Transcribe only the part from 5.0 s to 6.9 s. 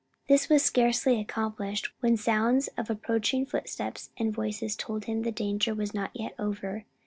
him the danger was not yet over.